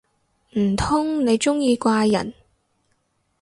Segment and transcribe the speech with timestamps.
[0.57, 2.33] 唔通你鍾意怪人